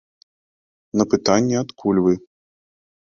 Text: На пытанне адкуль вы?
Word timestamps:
На 1.01 1.05
пытанне 1.13 1.55
адкуль 1.63 1.99
вы? 2.07 2.13